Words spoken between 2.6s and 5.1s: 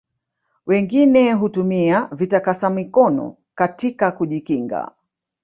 mikono katika kujikinga